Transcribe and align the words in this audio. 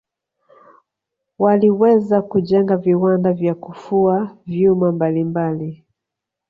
waliweza 1.39 2.21
kujenga 2.21 2.77
viwanda 2.77 3.33
vya 3.33 3.55
kufua 3.55 4.37
vyuma 4.45 4.91
mbalimbali 4.91 5.85